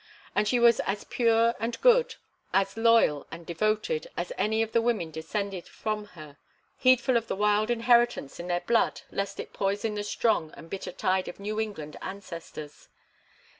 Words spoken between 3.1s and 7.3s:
and devoted, as any of the women descended from her, heedful of